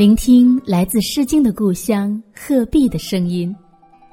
[0.00, 3.54] 聆听来自《诗经》的故乡鹤壁的声音。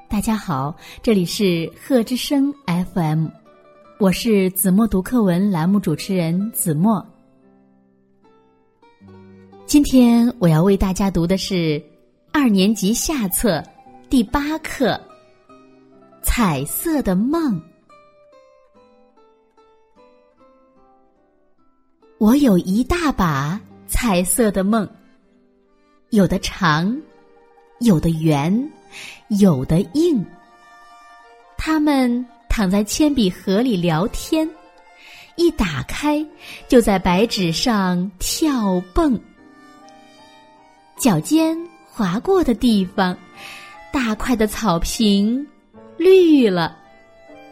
[0.06, 2.52] 大家好，这里是鹤之声
[2.92, 3.26] FM，
[3.98, 7.02] 我是子墨读课文栏目主持人子墨。
[9.64, 11.82] 今天我要为大家读的是
[12.34, 13.64] 二年级下册
[14.10, 14.88] 第八课
[16.20, 17.54] 《彩色的梦》。
[22.18, 24.86] 我有一大把彩色的梦，
[26.10, 26.96] 有的长，
[27.80, 28.70] 有的圆，
[29.28, 30.24] 有的硬。
[31.58, 34.48] 他们躺在铅笔盒里聊天，
[35.36, 36.24] 一打开
[36.66, 39.20] 就在白纸上跳蹦。
[40.96, 43.16] 脚尖划过的地方，
[43.92, 45.46] 大块的草坪
[45.98, 46.74] 绿了，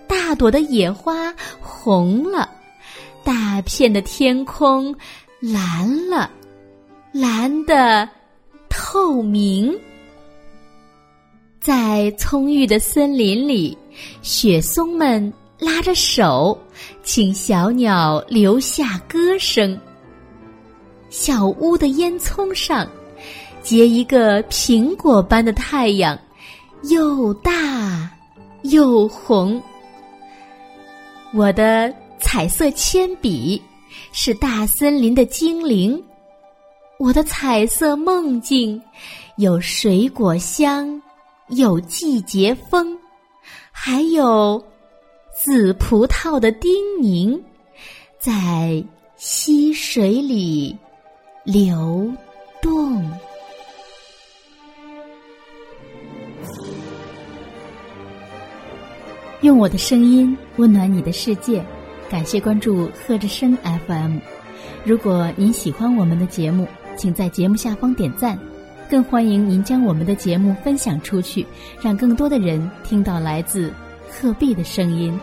[0.09, 2.49] 大朵的野花红了，
[3.23, 4.97] 大片的天空
[5.41, 6.31] 蓝了，
[7.13, 8.09] 蓝的
[8.89, 9.77] 透明。
[11.61, 13.77] 在葱郁的森林里，
[14.23, 16.57] 雪松们拉着手，
[17.03, 19.77] 请小鸟留下歌声。
[21.11, 22.89] 小屋的烟囱上。
[23.61, 26.17] 结一个苹果般的太阳，
[26.85, 28.09] 又大
[28.63, 29.61] 又红。
[31.35, 33.61] 我的彩色铅笔
[34.13, 36.01] 是大森林的精灵，
[36.99, 38.81] 我的彩色梦境
[39.37, 41.01] 有水果香，
[41.49, 42.97] 有季节风，
[43.71, 44.63] 还有
[45.45, 46.73] 紫葡萄的叮
[47.03, 47.39] 咛，
[48.19, 48.83] 在
[49.17, 50.75] 溪水里
[51.45, 52.11] 流
[52.63, 53.07] 动。
[59.43, 61.63] 用我的声音温暖你的世界，
[62.09, 63.55] 感谢关注贺之声
[63.87, 64.17] FM。
[64.83, 66.67] 如果您喜欢我们的节目，
[66.97, 68.39] 请在节目下方点赞，
[68.91, 71.47] 更欢迎您将我们的节目分享出去，
[71.81, 73.73] 让更多的人听到来自
[74.11, 75.19] 鹤壁的声音。